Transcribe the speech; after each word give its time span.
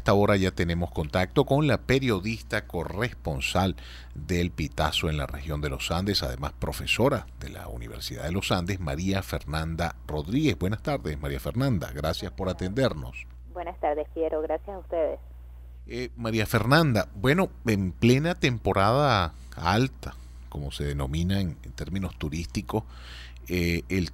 esta 0.00 0.14
hora 0.14 0.34
ya 0.36 0.50
tenemos 0.50 0.90
contacto 0.92 1.44
con 1.44 1.66
la 1.66 1.76
periodista 1.76 2.66
corresponsal 2.66 3.76
del 4.14 4.50
Pitazo 4.50 5.10
en 5.10 5.18
la 5.18 5.26
región 5.26 5.60
de 5.60 5.68
los 5.68 5.90
Andes, 5.90 6.22
además 6.22 6.54
profesora 6.58 7.26
de 7.38 7.50
la 7.50 7.68
Universidad 7.68 8.24
de 8.24 8.32
los 8.32 8.50
Andes, 8.50 8.80
María 8.80 9.22
Fernanda 9.22 9.96
Rodríguez. 10.06 10.58
Buenas 10.58 10.82
tardes, 10.82 11.20
María 11.20 11.38
Fernanda. 11.38 11.90
Gracias 11.92 12.32
por 12.32 12.48
atendernos. 12.48 13.26
Buenas 13.52 13.78
tardes, 13.78 14.08
Piero. 14.14 14.40
Gracias 14.40 14.70
a 14.74 14.78
ustedes. 14.78 15.20
Eh, 15.86 16.08
María 16.16 16.46
Fernanda, 16.46 17.08
bueno, 17.14 17.50
en 17.66 17.92
plena 17.92 18.34
temporada 18.34 19.34
alta, 19.54 20.14
como 20.48 20.72
se 20.72 20.84
denomina 20.84 21.42
en, 21.42 21.56
términos 21.74 22.16
turísticos, 22.16 22.84
eh, 23.48 23.82
el, 23.90 24.12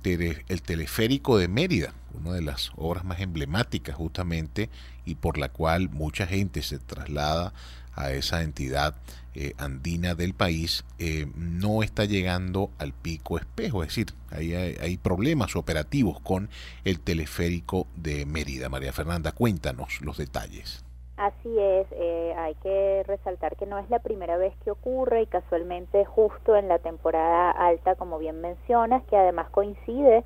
el 0.49 0.63
teleférico 0.63 1.39
de 1.39 1.47
Mérida, 1.47 1.95
una 2.17 2.33
de 2.33 2.43
las 2.43 2.73
obras 2.77 3.05
más 3.05 3.21
emblemáticas 3.21 3.95
justamente 3.95 4.71
y 5.05 5.15
por 5.17 5.39
la 5.39 5.49
cual 5.49 5.89
mucha 5.91 6.27
gente 6.27 6.63
se 6.63 6.79
traslada 6.79 7.53
a 7.95 8.13
esa 8.13 8.43
entidad 8.43 8.95
eh, 9.35 9.53
andina 9.59 10.15
del 10.15 10.33
país, 10.33 10.85
eh, 10.99 11.27
no 11.35 11.83
está 11.83 12.05
llegando 12.05 12.71
al 12.79 12.93
pico 12.93 13.39
espejo, 13.39 13.83
es 13.83 13.89
decir, 13.89 14.07
hay, 14.31 14.55
hay, 14.55 14.97
problemas 14.97 15.57
operativos 15.57 16.21
con 16.21 16.49
el 16.85 17.01
teleférico 17.01 17.87
de 17.97 18.25
Mérida. 18.25 18.69
María 18.69 18.93
Fernanda, 18.93 19.33
cuéntanos 19.33 20.01
los 20.01 20.17
detalles. 20.17 20.85
Así 21.17 21.49
es, 21.59 21.87
eh, 21.93 22.35
hay 22.37 22.55
que 22.57 23.03
resaltar 23.07 23.57
que 23.57 23.65
no 23.65 23.79
es 23.79 23.89
la 23.89 23.99
primera 23.99 24.37
vez 24.37 24.55
que 24.65 24.71
ocurre 24.71 25.23
y 25.23 25.27
casualmente 25.27 26.05
justo 26.05 26.57
en 26.57 26.69
la 26.69 26.79
temporada 26.79 27.51
alta, 27.51 27.95
como 27.95 28.19
bien 28.19 28.41
mencionas, 28.43 29.03
que 29.05 29.17
además 29.17 29.49
coincide 29.51 30.25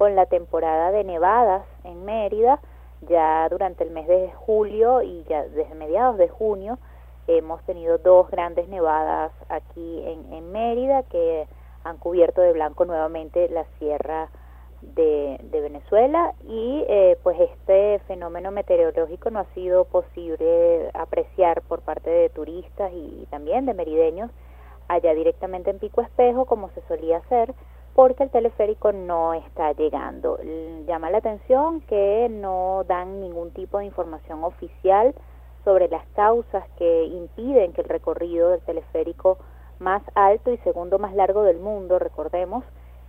con 0.00 0.16
la 0.16 0.24
temporada 0.24 0.92
de 0.92 1.04
nevadas 1.04 1.62
en 1.84 2.06
Mérida, 2.06 2.58
ya 3.02 3.46
durante 3.50 3.84
el 3.84 3.90
mes 3.90 4.08
de 4.08 4.32
julio 4.32 5.02
y 5.02 5.24
ya 5.24 5.44
desde 5.44 5.74
mediados 5.74 6.16
de 6.16 6.26
junio 6.26 6.78
hemos 7.26 7.62
tenido 7.64 7.98
dos 7.98 8.30
grandes 8.30 8.66
nevadas 8.70 9.30
aquí 9.50 10.02
en, 10.06 10.52
Mérida 10.52 11.02
que 11.02 11.46
han 11.84 11.98
cubierto 11.98 12.40
de 12.40 12.54
blanco 12.54 12.86
nuevamente 12.86 13.50
la 13.50 13.66
sierra 13.78 14.30
de, 14.80 15.38
Venezuela 15.52 16.32
y 16.48 16.82
eh, 16.88 17.18
pues 17.22 17.38
este 17.38 17.98
fenómeno 18.08 18.52
meteorológico 18.52 19.28
no 19.28 19.40
ha 19.40 19.54
sido 19.54 19.84
posible 19.84 20.88
apreciar 20.94 21.60
por 21.60 21.82
parte 21.82 22.08
de 22.08 22.30
turistas 22.30 22.90
y 22.94 23.26
también 23.30 23.66
de 23.66 23.74
merideños 23.74 24.30
allá 24.88 25.12
directamente 25.12 25.68
en 25.68 25.78
Pico 25.78 26.00
Espejo 26.00 26.46
como 26.46 26.70
se 26.70 26.80
solía 26.88 27.18
hacer 27.18 27.54
porque 27.94 28.24
el 28.24 28.30
teleférico 28.30 28.92
no 28.92 29.34
está 29.34 29.72
llegando. 29.72 30.38
Llama 30.86 31.10
la 31.10 31.18
atención 31.18 31.80
que 31.82 32.28
no 32.30 32.84
dan 32.86 33.20
ningún 33.20 33.50
tipo 33.50 33.78
de 33.78 33.86
información 33.86 34.44
oficial 34.44 35.14
sobre 35.64 35.88
las 35.88 36.06
causas 36.14 36.64
que 36.78 37.04
impiden 37.04 37.72
que 37.72 37.82
el 37.82 37.88
recorrido 37.88 38.50
del 38.50 38.60
teleférico 38.60 39.38
más 39.78 40.02
alto 40.14 40.50
y 40.50 40.58
segundo 40.58 40.98
más 40.98 41.14
largo 41.14 41.42
del 41.42 41.58
mundo, 41.58 41.98
recordemos, 41.98 42.64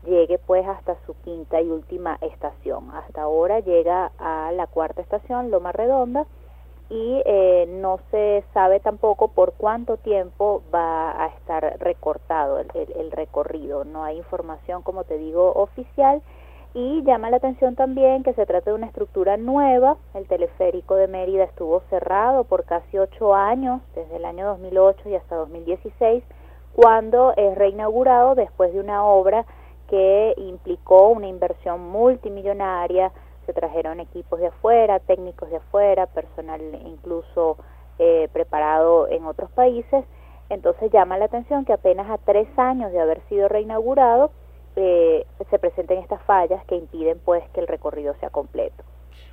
llegue 0.05 0.39
pues 0.39 0.67
hasta 0.67 0.95
su 1.05 1.13
quinta 1.21 1.61
y 1.61 1.69
última 1.69 2.17
estación. 2.21 2.89
Hasta 2.91 3.21
ahora 3.23 3.59
llega 3.59 4.11
a 4.17 4.51
la 4.53 4.67
cuarta 4.67 5.01
estación, 5.01 5.51
Loma 5.51 5.71
Redonda, 5.71 6.25
y 6.91 7.21
eh, 7.25 7.67
no 7.69 7.99
se 8.11 8.43
sabe 8.53 8.81
tampoco 8.81 9.29
por 9.29 9.53
cuánto 9.53 9.95
tiempo 9.95 10.61
va 10.75 11.23
a 11.23 11.27
estar 11.27 11.77
recortado 11.79 12.59
el, 12.59 13.11
recorrido. 13.11 13.85
No 13.85 14.03
hay 14.03 14.17
información, 14.17 14.81
como 14.81 15.05
te 15.05 15.17
digo, 15.17 15.53
oficial. 15.53 16.21
Y 16.73 17.01
llama 17.03 17.29
la 17.29 17.37
atención 17.37 17.75
también 17.75 18.23
que 18.23 18.33
se 18.33 18.45
trata 18.45 18.71
de 18.71 18.75
una 18.75 18.87
estructura 18.87 19.37
nueva. 19.37 19.95
El 20.13 20.27
teleférico 20.27 20.95
de 20.95 21.07
Mérida 21.07 21.45
estuvo 21.45 21.81
cerrado 21.89 22.43
por 22.43 22.65
casi 22.65 22.97
ocho 22.97 23.33
años, 23.33 23.81
desde 23.95 24.17
el 24.17 24.25
año 24.25 24.47
2008 24.47 25.09
y 25.09 25.15
hasta 25.15 25.37
2016, 25.37 26.25
cuando 26.75 27.33
es 27.37 27.57
reinaugurado 27.57 28.35
después 28.35 28.73
de 28.73 28.81
una 28.81 29.05
obra 29.05 29.45
que 29.87 30.33
implicó 30.35 31.07
una 31.07 31.27
inversión 31.27 31.89
multimillonaria 31.89 33.13
trajeron 33.53 33.99
equipos 33.99 34.39
de 34.39 34.47
afuera, 34.47 34.99
técnicos 34.99 35.49
de 35.49 35.57
afuera, 35.57 36.07
personal 36.07 36.61
incluso 36.85 37.57
eh, 37.99 38.29
preparado 38.33 39.07
en 39.09 39.25
otros 39.25 39.51
países. 39.51 40.05
Entonces 40.49 40.91
llama 40.91 41.17
la 41.17 41.25
atención 41.25 41.65
que 41.65 41.73
apenas 41.73 42.09
a 42.09 42.17
tres 42.17 42.47
años 42.57 42.91
de 42.91 42.99
haber 42.99 43.21
sido 43.29 43.47
reinaugurado 43.47 44.31
eh, 44.75 45.25
se 45.49 45.59
presenten 45.59 45.99
estas 45.99 46.21
fallas 46.23 46.63
que 46.65 46.75
impiden 46.75 47.19
pues 47.23 47.43
que 47.53 47.61
el 47.61 47.67
recorrido 47.67 48.15
sea 48.19 48.29
completo. 48.29 48.83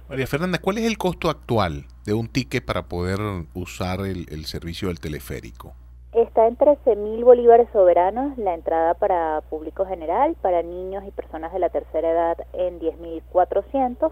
María 0.08 0.26
Fernanda, 0.26 0.58
¿cuál 0.58 0.78
es 0.78 0.84
el 0.84 0.96
costo 0.96 1.28
actual 1.28 1.86
de 2.04 2.14
un 2.14 2.28
ticket 2.28 2.64
para 2.64 2.88
poder 2.88 3.18
usar 3.54 4.00
el 4.00 4.44
servicio 4.46 4.88
del 4.88 5.00
teleférico? 5.00 5.74
Está 6.12 6.46
en 6.46 6.56
13 6.56 6.96
mil 6.96 7.22
bolívares 7.22 7.68
soberanos 7.70 8.38
la 8.38 8.54
entrada 8.54 8.94
para 8.94 9.42
público 9.50 9.84
general, 9.84 10.36
para 10.40 10.62
niños 10.62 11.04
y 11.06 11.10
personas 11.10 11.52
de 11.52 11.58
la 11.58 11.68
tercera 11.68 12.10
edad 12.10 12.38
en 12.54 12.80
10.400, 12.80 14.10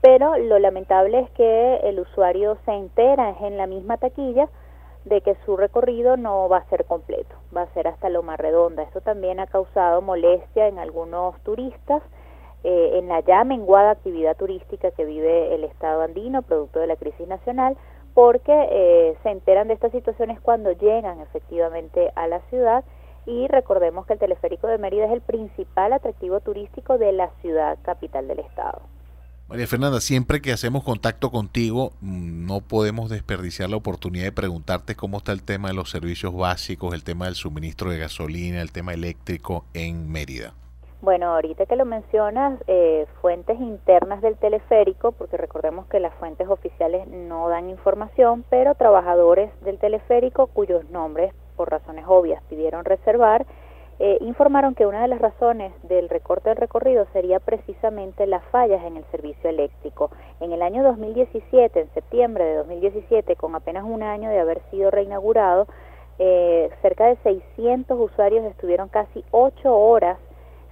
pero 0.00 0.36
lo 0.38 0.58
lamentable 0.58 1.20
es 1.20 1.30
que 1.30 1.76
el 1.84 2.00
usuario 2.00 2.58
se 2.64 2.72
entera 2.72 3.36
en 3.42 3.56
la 3.56 3.68
misma 3.68 3.96
taquilla 3.96 4.48
de 5.04 5.20
que 5.20 5.36
su 5.44 5.56
recorrido 5.56 6.16
no 6.16 6.48
va 6.48 6.58
a 6.58 6.68
ser 6.68 6.84
completo, 6.84 7.36
va 7.56 7.62
a 7.62 7.72
ser 7.74 7.86
hasta 7.86 8.08
Loma 8.08 8.36
Redonda. 8.36 8.82
Esto 8.82 9.00
también 9.00 9.38
ha 9.38 9.46
causado 9.46 10.02
molestia 10.02 10.66
en 10.66 10.80
algunos 10.80 11.40
turistas 11.44 12.02
eh, 12.64 12.98
en 12.98 13.06
la 13.06 13.20
ya 13.20 13.44
menguada 13.44 13.92
actividad 13.92 14.36
turística 14.36 14.90
que 14.90 15.04
vive 15.04 15.54
el 15.54 15.62
Estado 15.62 16.02
andino, 16.02 16.42
producto 16.42 16.80
de 16.80 16.88
la 16.88 16.96
crisis 16.96 17.28
nacional, 17.28 17.76
porque 18.16 18.50
eh, 18.70 19.14
se 19.22 19.28
enteran 19.28 19.68
de 19.68 19.74
estas 19.74 19.92
situaciones 19.92 20.40
cuando 20.40 20.72
llegan 20.72 21.20
efectivamente 21.20 22.12
a 22.16 22.26
la 22.26 22.40
ciudad 22.48 22.82
y 23.26 23.46
recordemos 23.46 24.06
que 24.06 24.14
el 24.14 24.18
teleférico 24.18 24.68
de 24.68 24.78
Mérida 24.78 25.04
es 25.04 25.12
el 25.12 25.20
principal 25.20 25.92
atractivo 25.92 26.40
turístico 26.40 26.96
de 26.96 27.12
la 27.12 27.28
ciudad 27.42 27.76
capital 27.82 28.26
del 28.26 28.38
estado. 28.38 28.80
María 29.48 29.66
Fernanda, 29.66 30.00
siempre 30.00 30.40
que 30.40 30.50
hacemos 30.50 30.82
contacto 30.82 31.30
contigo, 31.30 31.92
mm, 32.00 32.46
no 32.46 32.62
podemos 32.62 33.10
desperdiciar 33.10 33.68
la 33.68 33.76
oportunidad 33.76 34.24
de 34.24 34.32
preguntarte 34.32 34.96
cómo 34.96 35.18
está 35.18 35.32
el 35.32 35.42
tema 35.42 35.68
de 35.68 35.74
los 35.74 35.90
servicios 35.90 36.34
básicos, 36.34 36.94
el 36.94 37.04
tema 37.04 37.26
del 37.26 37.34
suministro 37.34 37.90
de 37.90 37.98
gasolina, 37.98 38.62
el 38.62 38.72
tema 38.72 38.94
eléctrico 38.94 39.66
en 39.74 40.10
Mérida. 40.10 40.54
Bueno, 41.02 41.34
ahorita 41.34 41.66
que 41.66 41.76
lo 41.76 41.84
mencionas, 41.84 42.58
eh, 42.66 43.06
fuentes 43.20 43.60
internas 43.60 44.22
del 44.22 44.36
teleférico, 44.38 45.12
porque 45.12 45.36
recordemos 45.36 45.86
que 45.88 46.00
las 46.00 46.14
fuentes 46.14 46.48
oficiales 46.48 47.06
no 47.06 47.48
dan 47.50 47.68
información, 47.68 48.44
pero 48.48 48.74
trabajadores 48.74 49.50
del 49.60 49.78
teleférico 49.78 50.46
cuyos 50.46 50.88
nombres, 50.90 51.34
por 51.54 51.70
razones 51.70 52.06
obvias, 52.08 52.42
pidieron 52.48 52.86
reservar, 52.86 53.44
eh, 53.98 54.18
informaron 54.22 54.74
que 54.74 54.86
una 54.86 55.02
de 55.02 55.08
las 55.08 55.20
razones 55.20 55.72
del 55.82 56.08
recorte 56.08 56.48
del 56.48 56.58
recorrido 56.58 57.06
sería 57.12 57.40
precisamente 57.40 58.26
las 58.26 58.44
fallas 58.46 58.82
en 58.84 58.96
el 58.96 59.04
servicio 59.10 59.50
eléctrico. 59.50 60.10
En 60.40 60.52
el 60.52 60.62
año 60.62 60.82
2017, 60.82 61.78
en 61.78 61.90
septiembre 61.92 62.44
de 62.44 62.56
2017, 62.56 63.36
con 63.36 63.54
apenas 63.54 63.84
un 63.84 64.02
año 64.02 64.30
de 64.30 64.40
haber 64.40 64.62
sido 64.70 64.90
reinaugurado, 64.90 65.66
eh, 66.18 66.70
cerca 66.80 67.06
de 67.06 67.16
600 67.16 68.00
usuarios 68.00 68.46
estuvieron 68.46 68.88
casi 68.88 69.22
ocho 69.30 69.74
horas 69.76 70.18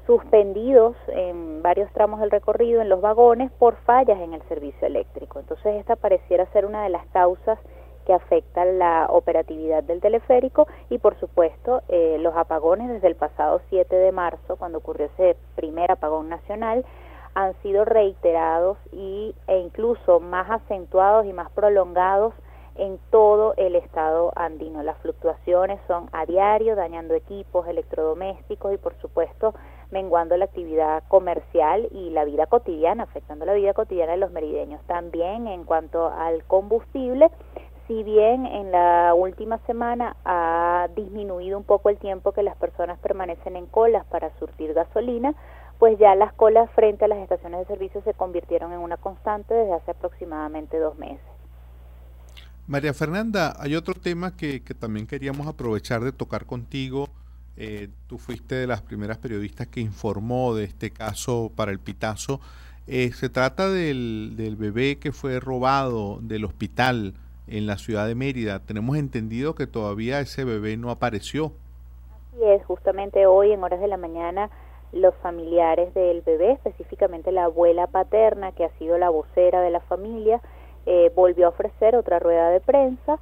suspendidos 0.07 0.97
en 1.09 1.63
varios 1.63 1.91
tramos 1.93 2.21
del 2.21 2.31
recorrido 2.31 2.83
en 2.83 2.89
los 2.89 3.01
vagones 3.01 3.51
por 3.53 3.77
fallas 3.85 4.21
en 4.21 4.35
el 4.35 4.43
servicio 4.49 4.87
eléctrico. 4.87 5.41
Entonces 5.41 5.77
esta 5.77 5.97
pareciera 5.97 6.47
ser 6.53 6.67
una 6.67 6.83
de 6.85 6.91
las 6.91 7.07
causas 7.07 7.59
que 8.07 8.13
afectan 8.13 8.79
la 8.79 9.07
operatividad 9.09 9.83
del 9.83 10.01
teleférico 10.01 10.67
y 10.91 10.99
por 10.99 11.19
supuesto 11.19 11.83
eh, 11.89 12.19
los 12.21 12.37
apagones 12.37 12.91
desde 12.91 13.09
el 13.09 13.17
pasado 13.17 13.63
7 13.71 13.97
de 13.97 14.13
marzo 14.13 14.57
cuando 14.57 14.79
ocurrió 14.79 15.07
ese 15.07 15.37
primer 15.57 15.91
apagón 15.91 16.29
nacional 16.29 16.85
han 17.35 17.55
sido 17.63 17.85
reiterados 17.85 18.79
y, 18.93 19.35
e 19.49 19.59
incluso 19.59 20.21
más 20.21 20.51
acentuados 20.51 21.27
y 21.27 21.33
más 21.33 21.51
prolongados 21.51 22.35
en 22.77 22.99
todo 23.11 23.55
el 23.57 23.77
estado 23.77 24.33
andino. 24.37 24.83
Las 24.83 24.99
fluctuaciones 24.99 25.81
son 25.87 26.09
a 26.13 26.27
diario, 26.27 26.77
dañando 26.77 27.15
equipos 27.15 27.67
electrodomésticos 27.69 28.75
y 28.75 28.79
por 28.79 28.95
supuesto 29.01 29.55
menguando 29.95 30.37
la 30.37 30.47
actividad 30.47 31.05
comercial 31.07 31.89
y 31.93 32.11
la 32.11 32.25
vida 32.25 32.47
cotidiana, 32.47 33.05
afectando 33.05 33.47
la 33.47 33.55
vida 33.55 33.75
cotidiana 33.75 34.13
de 34.13 34.19
los 34.19 34.33
merideños. 34.33 34.83
También 34.89 35.47
en 35.47 35.63
cuanto 35.63 36.09
al 36.09 36.43
combustible, 36.45 37.31
si 37.87 38.03
bien 38.03 38.45
en 38.45 38.73
la 38.73 39.15
última 39.15 39.59
semana 39.67 40.17
ha 40.25 40.89
disminuido 40.97 41.57
un 41.57 41.65
poco 41.65 41.91
el 41.91 41.99
tiempo 41.99 42.33
que 42.33 42.43
las 42.43 42.57
personas 42.57 42.99
permanecen 42.99 43.55
en 43.55 43.67
colas 43.67 44.05
para 44.07 44.37
surtir 44.41 44.75
gasolina, 44.75 45.33
pues 45.79 45.97
ya 45.99 46.17
las 46.17 46.33
colas 46.33 46.69
frente 46.73 47.05
a 47.05 47.09
las 47.09 47.19
estaciones 47.19 47.61
de 47.61 47.67
servicio 47.67 48.03
se 48.03 48.15
convirtieron 48.15 48.73
en 48.73 48.81
una 48.81 48.97
constante 48.97 49.55
desde 49.55 49.75
hace 49.75 49.93
aproximadamente 49.93 50.77
dos 50.77 50.99
meses. 50.99 51.25
María 52.67 52.95
Fernanda, 52.95 53.55
hay 53.61 53.77
otro 53.77 53.95
tema 53.95 54.37
que, 54.37 54.61
también 54.61 55.07
queríamos 55.07 55.47
aprovechar 55.47 56.03
de 56.03 56.13
tocar 56.13 56.47
contigo. 56.47 57.09
Eh, 57.57 57.89
tú 58.09 58.19
fuiste 58.19 58.57
de 58.57 58.67
las 58.67 58.83
primeras 58.83 59.19
periodistas 59.19 59.69
que 59.69 59.81
informó 59.81 60.55
de 60.55 60.65
este 60.65 60.91
caso 60.91 61.53
para 61.55 61.71
el 61.71 61.79
Pitazo. 61.79 62.41
Eh, 62.87 63.13
se 63.13 63.29
trata 63.29 63.71
del, 63.71 64.57
bebé 64.59 64.99
que 64.99 65.13
fue 65.13 65.41
robado 65.41 66.19
del 66.21 66.45
hospital 66.45 67.15
en 67.47 67.67
la 67.67 67.79
ciudad 67.79 68.07
de 68.07 68.15
Mérida. 68.15 68.59
Tenemos 68.59 68.97
entendido 68.97 69.55
que 69.55 69.67
todavía 69.67 70.21
ese 70.21 70.45
bebé 70.45 70.77
no 70.77 70.91
apareció. 70.91 71.53
Así 72.33 72.45
es, 72.45 72.65
justamente 72.65 73.27
hoy 73.27 73.53
en 73.53 73.63
horas 73.63 73.81
de 73.81 73.89
la 73.89 73.97
mañana 73.97 74.51
los 74.93 75.15
familiares 75.17 75.93
del 75.95 76.23
bebé, 76.23 76.53
específicamente 76.53 77.33
la 77.33 77.45
abuela 77.45 77.87
paterna, 77.89 78.53
que 78.53 78.65
ha 78.65 78.71
sido 78.79 78.97
la 78.97 79.11
vocera 79.11 79.61
de 79.61 79.71
la 79.71 79.81
familia, 79.81 80.41
eh, 80.87 81.11
volvió 81.15 81.47
a 81.47 81.49
ofrecer 81.51 81.97
otra 81.97 82.19
rueda 82.19 82.51
de 82.51 82.61
prensa. 82.61 83.19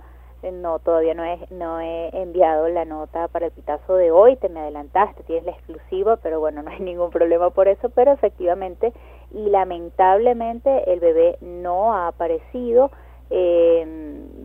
No, 0.50 0.80
todavía 0.80 1.14
no 1.14 1.24
he, 1.24 1.38
no 1.50 1.80
he 1.80 2.10
enviado 2.20 2.68
la 2.68 2.84
nota 2.84 3.28
para 3.28 3.46
el 3.46 3.52
pitazo 3.52 3.94
de 3.94 4.10
hoy, 4.10 4.34
te 4.36 4.48
me 4.48 4.60
adelantaste, 4.60 5.22
tienes 5.22 5.44
la 5.44 5.52
exclusiva, 5.52 6.16
pero 6.16 6.40
bueno, 6.40 6.62
no 6.62 6.70
hay 6.70 6.80
ningún 6.80 7.10
problema 7.10 7.50
por 7.50 7.68
eso, 7.68 7.90
pero 7.90 8.10
efectivamente 8.12 8.92
y 9.30 9.48
lamentablemente 9.48 10.92
el 10.92 11.00
bebé 11.00 11.38
no 11.40 11.94
ha 11.94 12.08
aparecido. 12.08 12.90
Eh, 13.34 13.86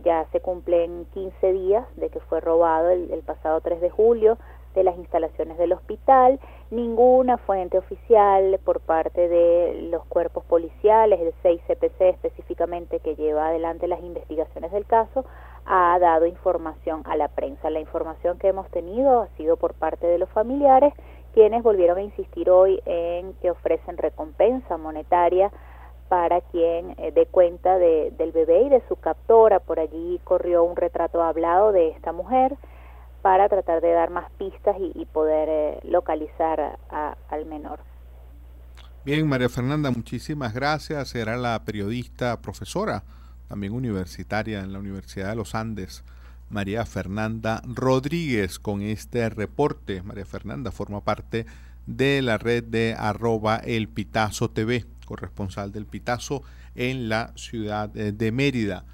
ya 0.05 0.25
se 0.31 0.39
cumplen 0.39 1.07
15 1.13 1.51
días 1.51 1.85
de 1.97 2.09
que 2.09 2.21
fue 2.21 2.39
robado 2.39 2.89
el, 2.89 3.11
el 3.11 3.21
pasado 3.21 3.59
3 3.59 3.81
de 3.81 3.89
julio 3.89 4.37
de 4.77 4.83
las 4.83 4.95
instalaciones 4.97 5.57
del 5.57 5.73
hospital, 5.73 6.39
ninguna 6.69 7.37
fuente 7.39 7.79
oficial 7.79 8.59
por 8.63 8.79
parte 8.79 9.27
de 9.27 9.87
los 9.89 10.05
cuerpos 10.05 10.45
policiales, 10.45 11.19
el 11.19 11.33
6CPC 11.41 12.13
específicamente 12.13 12.99
que 12.99 13.15
lleva 13.15 13.47
adelante 13.47 13.87
las 13.87 14.01
investigaciones 14.01 14.71
del 14.71 14.85
caso, 14.85 15.25
ha 15.67 15.99
dado 15.99 16.25
información 16.25 17.03
a 17.05 17.15
la 17.15 17.27
prensa. 17.27 17.69
La 17.69 17.79
información 17.79 18.37
que 18.39 18.47
hemos 18.47 18.69
tenido 18.71 19.23
ha 19.23 19.27
sido 19.37 19.57
por 19.57 19.73
parte 19.73 20.07
de 20.07 20.17
los 20.17 20.29
familiares, 20.29 20.93
quienes 21.33 21.61
volvieron 21.61 21.97
a 21.97 22.01
insistir 22.01 22.49
hoy 22.49 22.81
en 22.85 23.33
que 23.41 23.51
ofrecen 23.51 23.97
recompensa 23.97 24.77
monetaria 24.77 25.51
para 26.07 26.39
quien 26.39 26.95
eh, 26.97 27.11
dé 27.13 27.25
cuenta 27.25 27.77
de, 27.77 28.13
del 28.17 28.31
bebé 28.31 28.63
y 28.63 28.69
de 28.69 28.81
su 28.87 28.95
captora. 28.95 29.59
Por 29.59 29.79
allí 29.79 30.21
corrió 30.23 30.63
un 30.63 30.77
retrato 30.77 31.21
hablado 31.21 31.73
de 31.73 31.89
esta 31.89 32.13
mujer 32.13 32.55
para 33.21 33.49
tratar 33.49 33.81
de 33.81 33.91
dar 33.91 34.09
más 34.09 34.31
pistas 34.37 34.77
y, 34.79 35.05
poder 35.05 35.49
eh, 35.49 35.79
localizar 35.83 36.77
al 36.89 37.45
menor. 37.45 37.79
Bien, 39.03 39.27
María 39.27 39.49
Fernanda, 39.49 39.91
muchísimas 39.91 40.53
gracias. 40.53 41.13
Era 41.13 41.35
la 41.35 41.61
periodista, 41.65 42.41
profesora, 42.41 43.03
también 43.47 43.73
universitaria 43.73 44.59
en 44.61 44.73
la 44.73 44.79
Universidad 44.79 45.29
de 45.29 45.35
los 45.35 45.55
Andes, 45.55 46.03
María 46.49 46.85
Fernanda 46.85 47.61
Rodríguez, 47.65 48.59
con 48.59 48.81
este 48.81 49.29
reporte. 49.29 50.01
María 50.01 50.25
Fernanda 50.25 50.71
forma 50.71 51.01
parte 51.01 51.45
de 51.85 52.21
la 52.21 52.37
red 52.37 52.63
de 52.63 52.95
arroba 52.97 53.57
el 53.57 53.87
Pitazo 53.87 54.49
TV, 54.49 54.85
corresponsal 55.05 55.71
del 55.71 55.85
Pitazo 55.85 56.43
en 56.75 57.09
la 57.09 57.33
ciudad 57.35 57.89
de 57.89 58.31
Mérida. 58.31 58.85